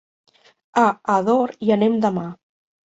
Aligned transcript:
A 0.85 0.87
Ador 1.17 1.55
hi 1.67 1.73
anem 1.79 2.03
demà. 2.09 2.29